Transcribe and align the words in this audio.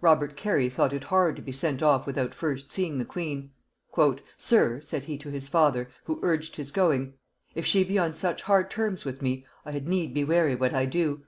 Robert 0.00 0.36
Cary 0.36 0.68
thought 0.68 0.92
it 0.92 1.04
hard 1.04 1.36
to 1.36 1.42
be 1.42 1.52
sent 1.52 1.80
off 1.80 2.04
without 2.04 2.34
first 2.34 2.72
seeing 2.72 2.98
the 2.98 3.04
queen; 3.04 3.52
"Sir," 4.36 4.80
said 4.80 5.04
he 5.04 5.16
to 5.18 5.28
his 5.30 5.48
father, 5.48 5.88
who 6.06 6.18
urged 6.22 6.56
his 6.56 6.72
going, 6.72 7.14
"if 7.54 7.64
she 7.64 7.84
be 7.84 7.96
on 7.96 8.14
such 8.14 8.42
hard 8.42 8.68
terms 8.68 9.04
with 9.04 9.22
me, 9.22 9.46
I 9.64 9.70
had 9.70 9.86
need 9.86 10.12
be 10.12 10.24
wary 10.24 10.56
what 10.56 10.74
I 10.74 10.86
do. 10.86 11.22